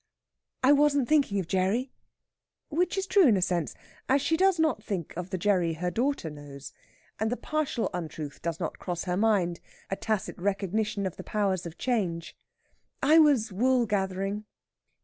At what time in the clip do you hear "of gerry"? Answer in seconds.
1.39-1.91